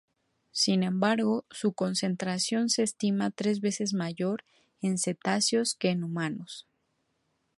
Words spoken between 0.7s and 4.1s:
embargo, su concentración se estima tres veces